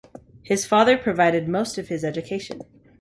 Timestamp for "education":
2.03-2.61